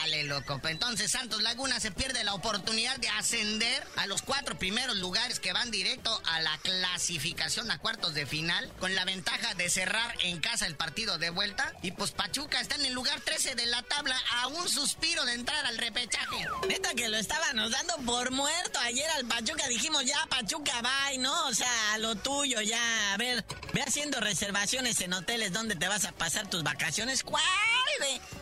Dale, 0.03 0.23
loco. 0.25 0.59
Entonces 0.65 1.11
Santos 1.11 1.41
Laguna 1.41 1.79
se 1.79 1.89
pierde 1.89 2.25
la 2.25 2.33
oportunidad 2.33 2.97
de 2.97 3.07
ascender 3.07 3.87
a 3.95 4.05
los 4.05 4.21
cuatro 4.21 4.57
primeros 4.59 4.97
lugares 4.97 5.39
que 5.39 5.53
van 5.53 5.71
directo 5.71 6.21
a 6.25 6.41
la 6.41 6.57
clasificación 6.57 7.71
a 7.71 7.77
cuartos 7.77 8.13
de 8.13 8.25
final, 8.25 8.69
con 8.79 8.95
la 8.95 9.05
ventaja 9.05 9.53
de 9.53 9.69
cerrar 9.69 10.13
en 10.23 10.41
casa 10.41 10.67
el 10.67 10.75
partido 10.75 11.17
de 11.19 11.29
vuelta. 11.29 11.71
Y 11.83 11.91
pues 11.91 12.11
Pachuca 12.11 12.59
está 12.59 12.75
en 12.75 12.85
el 12.85 12.93
lugar 12.93 13.21
13 13.21 13.55
de 13.55 13.65
la 13.65 13.81
tabla 13.83 14.17
a 14.41 14.47
un 14.47 14.67
suspiro 14.67 15.23
de 15.23 15.35
entrar 15.35 15.65
al 15.65 15.77
repechaje. 15.77 16.47
Neta 16.67 16.93
que 16.95 17.07
lo 17.07 17.15
estábamos 17.15 17.71
dando 17.71 17.95
por 18.05 18.29
muerto 18.31 18.79
ayer 18.79 19.09
al 19.11 19.25
Pachuca. 19.25 19.69
Dijimos 19.69 20.03
ya, 20.03 20.17
Pachuca, 20.29 20.81
bye, 20.81 21.17
¿no? 21.19 21.47
O 21.47 21.53
sea, 21.53 21.97
lo 21.99 22.15
tuyo 22.15 22.59
ya. 22.59 23.13
A 23.13 23.17
ver, 23.17 23.45
ve 23.71 23.81
haciendo 23.81 24.19
reservaciones 24.19 24.99
en 24.99 25.13
hoteles 25.13 25.53
donde 25.53 25.77
te 25.77 25.87
vas 25.87 26.03
a 26.03 26.11
pasar 26.11 26.49
tus 26.49 26.61
vacaciones. 26.61 27.23
¿Cuál, 27.23 27.41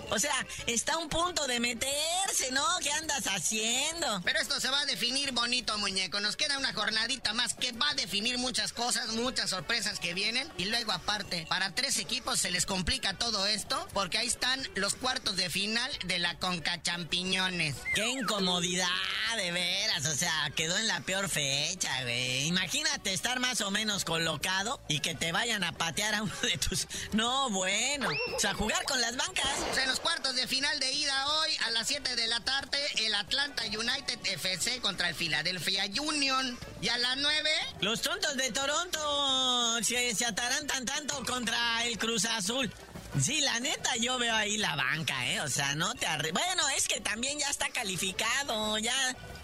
O 0.10 0.18
sea, 0.18 0.34
está 0.66 0.98
un 0.98 1.08
punto 1.08 1.46
de 1.48 1.51
meterse, 1.60 2.52
¿no? 2.52 2.66
¿Qué 2.82 2.92
andas 2.92 3.26
haciendo? 3.28 4.22
Pero 4.24 4.40
esto 4.40 4.60
se 4.60 4.70
va 4.70 4.80
a 4.80 4.86
definir 4.86 5.32
bonito, 5.32 5.78
muñeco. 5.78 6.20
Nos 6.20 6.36
queda 6.36 6.58
una 6.58 6.74
jornadita 6.74 7.34
más 7.34 7.54
que 7.54 7.72
va 7.74 7.90
a 7.90 7.94
definir 7.96 8.38
muchas 8.38 8.74
cosas, 8.74 9.10
muchas 9.10 9.50
sorpresas 9.50 10.00
que 10.00 10.14
vienen. 10.14 10.52
Y 10.58 10.66
luego, 10.66 10.92
aparte, 10.92 11.46
para 11.50 11.74
tres 11.76 11.98
equipos 11.98 12.40
se 12.40 12.52
les 12.52 12.66
complica 12.66 13.18
todo 13.18 13.46
esto 13.46 13.88
porque 13.94 14.18
ahí 14.18 14.28
están 14.28 14.68
los 14.76 14.96
cuartos 14.96 15.36
de 15.36 15.50
final 15.50 15.92
de 16.06 16.20
la 16.20 16.38
Conca 16.40 16.82
Champiñones. 16.82 17.76
¡Qué 17.96 18.08
incomodidad! 18.08 18.88
De 19.36 19.52
veras, 19.54 20.06
o 20.08 20.14
sea, 20.14 20.52
quedó 20.58 20.78
en 20.78 20.88
la 20.88 21.00
peor 21.02 21.30
fecha, 21.30 22.02
güey. 22.02 22.48
Imagínate 22.48 23.14
estar 23.14 23.40
más 23.40 23.62
o 23.62 23.72
menos 23.72 24.04
colocado 24.04 24.82
y 24.90 25.00
que 25.00 25.16
te 25.16 25.32
vayan 25.32 25.64
a 25.64 25.72
patear 25.72 26.16
a 26.16 26.24
uno 26.24 26.36
de 26.42 26.58
tus... 26.58 26.86
No, 27.14 27.50
bueno. 27.50 28.10
O 28.36 28.40
sea, 28.42 28.54
jugar 28.54 28.84
con 28.84 29.00
las 29.00 29.16
bancas. 29.16 29.58
O 29.72 29.74
sea, 29.74 29.84
en 29.84 29.90
los 29.90 30.02
cuartos 30.02 30.36
de 30.36 30.48
final 30.48 30.78
de 30.82 30.92
ida 30.92 31.28
hoy, 31.28 31.41
a 31.66 31.72
las 31.72 31.88
7 31.88 32.16
de 32.16 32.28
la 32.28 32.40
tarde, 32.42 32.78
el 33.00 33.16
Atlanta 33.16 33.64
United 33.66 34.20
FC 34.24 34.80
contra 34.80 35.10
el 35.10 35.16
Philadelphia 35.16 35.86
Union. 36.00 36.58
Y 36.82 36.90
a 36.90 36.98
las 36.98 37.18
9... 37.18 37.50
Los 37.82 38.02
tontos 38.02 38.36
de 38.38 38.52
Toronto 38.52 39.80
se, 39.82 40.14
se 40.14 40.26
atarantan 40.26 40.86
tanto 40.86 41.24
contra 41.26 41.86
el 41.86 41.98
Cruz 41.98 42.26
Azul. 42.26 42.72
Sí, 43.20 43.42
la 43.42 43.60
neta, 43.60 43.96
yo 43.98 44.18
veo 44.18 44.34
ahí 44.34 44.58
la 44.58 44.76
banca, 44.76 45.28
¿eh? 45.28 45.42
O 45.42 45.50
sea, 45.50 45.76
no 45.76 45.94
te 45.96 46.06
arre... 46.06 46.32
Bueno, 46.32 46.68
es 46.78 46.88
que 46.88 47.02
también 47.02 47.38
ya 47.40 47.50
está 47.50 47.70
calificado, 47.70 48.78
ya... 48.78 48.96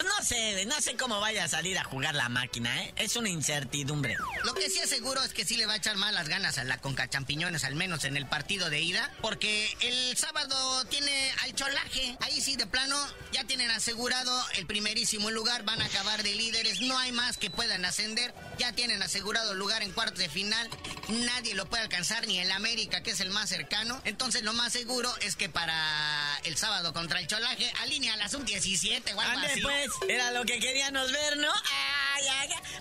No 0.05 0.23
sé, 0.23 0.65
no 0.67 0.79
sé 0.79 0.95
cómo 0.95 1.19
vaya 1.19 1.43
a 1.43 1.47
salir 1.47 1.77
a 1.77 1.83
jugar 1.83 2.13
la 2.13 2.29
máquina, 2.29 2.83
¿eh? 2.83 2.93
Es 2.97 3.15
una 3.15 3.29
incertidumbre. 3.29 4.15
Lo 4.43 4.53
que 4.53 4.69
sí 4.69 4.79
es 4.79 4.89
seguro 4.89 5.21
es 5.23 5.33
que 5.33 5.43
sí 5.43 5.57
le 5.57 5.65
va 5.65 5.73
a 5.73 5.77
echar 5.77 5.97
más 5.97 6.13
las 6.13 6.29
ganas 6.29 6.59
a 6.59 6.63
la 6.63 6.77
Conca 6.77 7.09
Champiñones, 7.09 7.63
al 7.63 7.75
menos 7.75 8.03
en 8.03 8.15
el 8.15 8.27
partido 8.27 8.69
de 8.69 8.79
ida, 8.79 9.11
porque 9.21 9.75
el 9.81 10.15
sábado 10.15 10.85
tiene 10.85 11.31
al 11.43 11.55
cholaje. 11.55 12.15
Ahí 12.21 12.39
sí, 12.41 12.55
de 12.55 12.67
plano, 12.67 12.95
ya 13.31 13.43
tienen 13.45 13.71
asegurado 13.71 14.45
el 14.55 14.67
primerísimo 14.67 15.31
lugar, 15.31 15.63
van 15.63 15.81
a 15.81 15.85
acabar 15.85 16.21
de 16.21 16.35
líderes, 16.35 16.81
no 16.81 16.97
hay 16.97 17.11
más 17.11 17.37
que 17.37 17.49
puedan 17.49 17.83
ascender, 17.83 18.33
ya 18.59 18.73
tienen 18.73 19.01
asegurado 19.01 19.55
lugar 19.55 19.81
en 19.81 19.91
cuartos 19.91 20.19
de 20.19 20.29
final, 20.29 20.69
nadie 21.09 21.55
lo 21.55 21.67
puede 21.67 21.83
alcanzar, 21.83 22.27
ni 22.27 22.39
el 22.39 22.51
América, 22.51 23.01
que 23.01 23.11
es 23.11 23.19
el 23.19 23.31
más 23.31 23.51
cercano. 23.57 23.99
Entonces, 24.05 24.43
lo 24.43 24.53
más 24.53 24.71
seguro 24.71 25.13
es 25.21 25.35
que 25.35 25.49
para 25.49 25.75
el 26.43 26.55
sábado 26.57 26.93
contra 26.93 27.19
el 27.19 27.27
cholaje, 27.27 27.71
alinea 27.81 28.15
la 28.17 28.29
sub-17 28.29 29.13
o 29.15 29.19
algo 29.19 29.33
Ande, 29.33 29.47
así. 29.47 29.61
pues, 29.61 29.89
era 30.07 30.31
lo 30.31 30.43
que 30.45 30.59
queríamos 30.59 31.11
ver, 31.11 31.37
¿no? 31.37 31.51
Ay, 31.51 32.06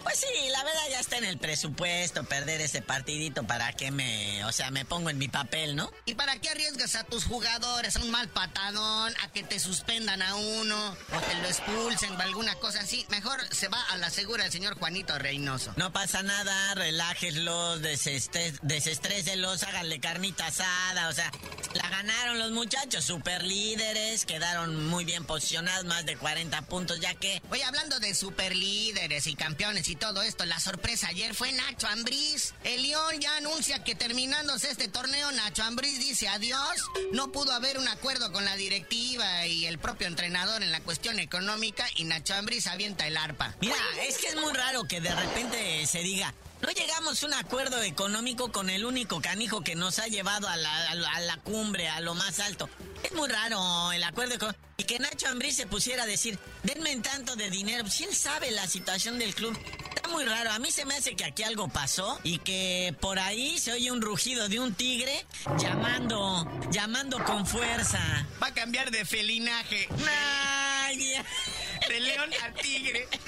Pues 0.03 0.19
sí, 0.21 0.49
la 0.51 0.63
verdad 0.63 0.83
ya 0.91 1.01
está 1.01 1.19
en 1.19 1.25
el 1.25 1.37
presupuesto 1.37 2.25
perder 2.25 2.61
ese 2.61 2.81
partidito 2.81 3.45
para 3.45 3.73
que 3.73 3.91
me, 3.91 4.45
o 4.45 4.53
sea, 4.53 4.71
me 4.71 4.85
pongo 4.85 5.11
en 5.11 5.19
mi 5.19 5.29
papel, 5.29 5.75
¿no? 5.75 5.93
¿Y 6.05 6.15
para 6.15 6.39
qué 6.39 6.51
arriesgas 6.51 6.95
a 6.95 7.05
tus 7.05 7.25
jugadores 7.25 7.97
a 7.97 8.01
un 8.01 8.11
mal 8.11 8.29
patadón, 8.29 9.13
a 9.23 9.33
que 9.33 9.43
te 9.43 9.59
suspendan 9.59 10.23
a 10.23 10.37
uno, 10.37 10.97
o 11.13 11.21
te 11.21 11.35
lo 11.43 11.49
expulsen 11.49 12.13
o 12.13 12.21
alguna 12.21 12.55
cosa 12.57 12.81
así? 12.81 13.05
Mejor 13.11 13.41
se 13.53 13.69
va 13.69 13.83
a 13.91 13.97
la 13.97 14.11
segura 14.11 14.47
el 14.47 14.53
señor 14.53 14.79
Juanito 14.79 15.19
Reynoso. 15.19 15.73
No 15.77 15.93
pasa 15.93 16.23
nada, 16.23 16.75
relájeslos, 16.75 17.83
desestres, 17.83 18.61
desestréselos, 18.63 19.65
háganle 19.65 20.01
carnita 20.01 20.47
asada, 20.47 21.09
o 21.09 21.13
sea, 21.13 21.31
la 21.77 21.89
ganaron 21.89 22.39
los 22.39 22.51
muchachos, 22.53 23.05
super 23.05 23.45
líderes, 23.45 24.25
quedaron 24.25 24.87
muy 24.87 25.05
bien 25.05 25.25
posicionados, 25.25 25.85
más 25.85 26.07
de 26.07 26.17
40 26.17 26.63
puntos, 26.63 27.01
ya 27.01 27.15
que... 27.15 27.43
Oye, 27.51 27.65
hablando 27.65 28.01
de 28.01 28.15
superlíderes 28.15 29.27
y 29.27 29.35
campeones 29.35 29.89
y 29.89 29.97
todo 29.97 30.23
esto, 30.23 30.45
la 30.45 30.59
sorpresa 30.59 31.09
ayer 31.09 31.35
fue 31.35 31.53
Nacho 31.53 31.87
Ambriz. 31.89 32.55
El 32.65 32.83
León 32.83 33.21
ya 33.21 33.37
anuncia 33.37 33.85
que 33.85 33.95
terminándose 33.95 34.71
este 34.71 34.89
torneo, 34.89 35.31
Nacho 35.33 35.63
Ambriz 35.63 35.99
dice 35.99 36.29
adiós. 36.29 36.83
No 37.13 37.33
pudo 37.33 37.53
haber 37.53 37.79
un 37.79 37.89
acuerdo 37.89 38.33
con 38.33 38.45
la 38.45 38.57
directiva 38.57 39.47
y 39.47 39.67
el 39.67 39.79
propio 39.79 40.07
entrenador 40.07 40.63
en 40.63 40.73
la 40.73 40.81
cuestión 40.81 41.19
económica 41.19 41.87
y 41.97 42.05
Nacho 42.05 42.35
Ambriz 42.35 42.67
avienta 42.67 43.07
el 43.07 43.17
arpa. 43.17 43.55
Mira, 43.61 43.77
es 44.07 44.19
que 44.19 44.29
es 44.29 44.37
muy 44.37 44.53
raro 44.53 44.85
que 44.85 45.01
de 45.01 45.15
repente 45.15 45.87
se 45.87 46.01
diga, 46.01 46.35
no 46.67 46.73
llegamos 46.73 47.23
a 47.23 47.27
un 47.27 47.35
acuerdo 47.35 47.81
económico 47.83 48.51
con 48.53 48.69
el 48.71 48.85
único 48.85 49.21
canijo 49.23 49.63
que 49.63 49.75
nos 49.77 49.99
ha 50.01 50.09
llevado 50.09 50.49
a 50.49 50.57
la, 50.57 50.91
a 50.91 50.95
la- 50.97 51.11
a 51.13 51.21
la 51.21 51.37
cumbre, 51.39 51.89
a 51.89 52.01
lo 52.01 52.15
más 52.15 52.41
alto. 52.41 52.69
Es 53.03 53.13
muy 53.13 53.29
raro 53.29 53.93
el 53.93 54.03
acuerdo 54.03 54.35
económico. 54.35 54.61
Y 54.79 54.85
que 54.85 54.99
Nacho 54.99 55.29
Ambriz 55.29 55.57
se 55.57 55.67
pusiera 55.67 56.03
a 56.03 56.07
decir, 56.07 56.39
denme 56.63 56.91
en 56.93 57.01
tanto 57.03 57.35
de 57.37 57.49
dinero. 57.51 57.89
Si 57.89 58.05
él 58.05 58.15
sabe 58.15 58.51
la 58.51 58.67
situación 58.67 59.19
del 59.19 59.35
club. 59.35 59.57
Está 59.95 60.09
muy 60.09 60.25
raro. 60.25 60.51
A 60.53 60.59
mí 60.59 60.71
se 60.71 60.85
me 60.85 60.95
hace 60.97 61.17
que 61.17 61.25
aquí 61.25 61.43
algo 61.45 61.69
pasó 61.69 62.21
y 62.25 62.39
que 62.39 62.95
por 63.01 63.19
ahí 63.19 63.59
se 63.59 63.73
oye 63.73 63.91
un 63.91 64.03
rugido 64.03 64.49
de 64.49 64.61
un 64.61 64.75
tigre 64.75 65.25
llamando, 65.59 66.47
llamando 66.71 67.23
con 67.25 67.47
fuerza. 67.47 68.27
Va 68.43 68.49
a 68.49 68.55
cambiar 68.55 68.91
de 68.91 69.05
felinaje. 69.07 69.89
Ya. 69.99 71.25
De 71.89 72.01
león 72.01 72.31
a 72.45 72.53
tigre. 72.61 73.09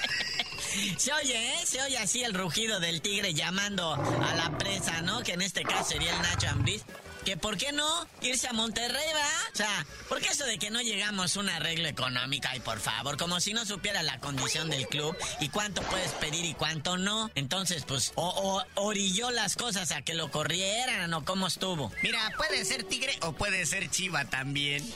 Se 0.97 1.13
oye, 1.13 1.53
¿eh? 1.53 1.65
Se 1.65 1.81
oye 1.81 1.97
así 1.97 2.23
el 2.23 2.33
rugido 2.33 2.79
del 2.79 3.01
tigre 3.01 3.33
llamando 3.33 3.93
a 3.93 4.35
la 4.35 4.57
presa, 4.57 5.01
¿no? 5.01 5.21
Que 5.23 5.33
en 5.33 5.41
este 5.41 5.63
caso 5.63 5.91
sería 5.91 6.15
el 6.15 6.21
Nacho 6.21 6.49
Ambriz. 6.49 6.83
Que 7.25 7.35
por 7.35 7.57
qué 7.57 7.73
no 7.73 8.07
irse 8.21 8.47
a 8.47 8.53
Monterrey, 8.53 9.05
va? 9.13 9.51
O 9.53 9.55
sea, 9.55 9.85
¿por 10.07 10.21
qué 10.21 10.29
eso 10.29 10.45
de 10.45 10.57
que 10.57 10.69
no 10.71 10.81
llegamos 10.81 11.35
a 11.35 11.39
un 11.41 11.49
arreglo 11.49 11.87
económico? 11.89 12.47
Ay, 12.49 12.61
por 12.61 12.79
favor, 12.79 13.17
como 13.17 13.41
si 13.41 13.53
no 13.53 13.65
supiera 13.65 14.01
la 14.03 14.19
condición 14.21 14.69
del 14.69 14.87
club 14.87 15.15
y 15.41 15.49
cuánto 15.49 15.81
puedes 15.83 16.11
pedir 16.13 16.45
y 16.45 16.53
cuánto 16.53 16.97
no. 16.97 17.29
Entonces, 17.35 17.83
pues, 17.85 18.13
o, 18.15 18.63
o 18.75 18.81
orilló 18.81 19.31
las 19.31 19.57
cosas 19.57 19.91
a 19.91 20.01
que 20.01 20.13
lo 20.13 20.31
corrieran 20.31 21.13
o 21.13 21.25
cómo 21.25 21.47
estuvo. 21.47 21.91
Mira, 22.01 22.31
puede 22.37 22.63
ser 22.63 22.85
tigre 22.85 23.17
o 23.21 23.33
puede 23.33 23.65
ser 23.65 23.89
chiva 23.89 24.23
también. 24.25 24.89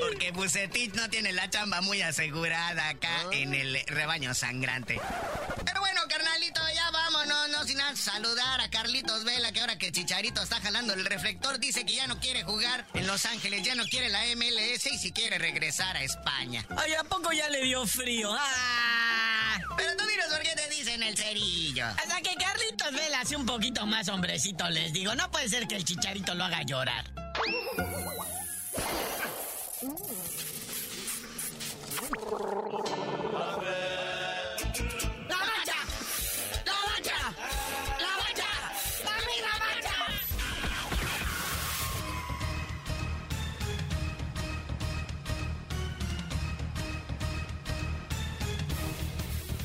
Porque 0.00 0.30
Bucetich 0.32 0.94
no 0.94 1.08
tiene 1.10 1.32
la 1.32 1.48
chamba 1.50 1.80
muy 1.80 2.02
asegurada 2.02 2.88
acá 2.88 3.26
en 3.32 3.54
el 3.54 3.78
rebaño 3.86 4.34
sangrante. 4.34 5.00
Pero 5.64 5.80
bueno, 5.80 6.00
carnalito, 6.08 6.60
ya 6.74 6.90
vámonos, 6.90 7.48
no 7.50 7.64
sin 7.64 7.80
antes 7.80 8.04
saludar 8.04 8.60
a 8.60 8.70
Carlitos 8.70 9.24
Vela, 9.24 9.52
que 9.52 9.60
ahora 9.60 9.78
que 9.78 9.92
Chicharito 9.92 10.42
está 10.42 10.60
jalando 10.60 10.94
el 10.94 11.04
reflector, 11.04 11.58
dice 11.58 11.84
que 11.84 11.94
ya 11.94 12.06
no 12.06 12.18
quiere 12.20 12.42
jugar 12.44 12.86
en 12.94 13.06
Los 13.06 13.26
Ángeles, 13.26 13.62
ya 13.62 13.74
no 13.74 13.84
quiere 13.84 14.08
la 14.08 14.22
MLS 14.36 14.86
y 14.86 14.98
si 14.98 15.12
quiere 15.12 15.38
regresar 15.38 15.96
a 15.96 16.02
España. 16.02 16.64
Ay, 16.76 16.94
¿a 16.94 17.04
poco 17.04 17.32
ya 17.32 17.48
le 17.50 17.62
dio 17.62 17.86
frío? 17.86 18.34
¡Ah! 18.38 19.58
Pero 19.76 19.96
tú 19.96 20.04
dinos 20.06 20.26
por 20.26 20.40
qué 20.40 20.54
te 20.54 20.68
dicen 20.70 21.02
el 21.02 21.16
cerillo. 21.16 21.86
Hasta 21.86 22.20
que 22.20 22.34
Carlitos 22.34 22.92
Vela 22.92 23.20
hace 23.20 23.36
un 23.36 23.46
poquito 23.46 23.86
más 23.86 24.08
hombrecito, 24.08 24.68
les 24.70 24.92
digo. 24.92 25.14
No 25.14 25.30
puede 25.30 25.48
ser 25.48 25.66
que 25.66 25.76
el 25.76 25.84
chicharito 25.84 26.34
lo 26.34 26.44
haga 26.44 26.62
llorar. 26.62 27.04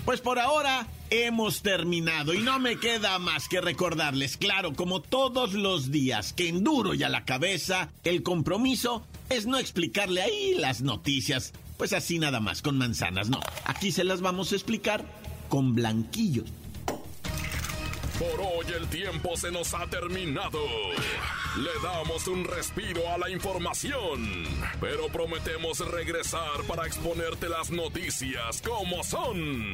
Pues 0.05 0.21
por 0.21 0.37
ahora 0.37 0.85
hemos 1.09 1.63
terminado 1.63 2.35
y 2.35 2.39
no 2.39 2.59
me 2.59 2.77
queda 2.77 3.17
más 3.17 3.47
que 3.47 3.61
recordarles, 3.61 4.37
claro, 4.37 4.73
como 4.73 5.01
todos 5.01 5.53
los 5.53 5.89
días, 5.89 6.33
que 6.33 6.49
en 6.49 6.63
duro 6.63 6.93
y 6.93 7.01
a 7.01 7.09
la 7.09 7.25
cabeza, 7.25 7.89
el 8.03 8.21
compromiso 8.21 9.07
es 9.35 9.45
no 9.45 9.57
explicarle 9.57 10.21
ahí 10.21 10.55
las 10.55 10.81
noticias, 10.81 11.53
pues 11.77 11.93
así 11.93 12.19
nada 12.19 12.39
más, 12.39 12.61
con 12.61 12.77
manzanas, 12.77 13.29
no. 13.29 13.39
Aquí 13.65 13.91
se 13.91 14.03
las 14.03 14.21
vamos 14.21 14.51
a 14.51 14.55
explicar 14.55 15.03
con 15.49 15.73
blanquillos. 15.73 16.45
Por 18.19 18.41
hoy 18.41 18.65
el 18.77 18.87
tiempo 18.87 19.35
se 19.35 19.51
nos 19.51 19.73
ha 19.73 19.87
terminado. 19.87 20.59
Le 21.57 21.71
damos 21.83 22.27
un 22.27 22.45
respiro 22.45 23.01
a 23.09 23.17
la 23.17 23.29
información, 23.29 24.45
pero 24.79 25.07
prometemos 25.07 25.79
regresar 25.79 26.63
para 26.67 26.85
exponerte 26.85 27.49
las 27.49 27.71
noticias 27.71 28.61
como 28.61 29.03
son. 29.03 29.73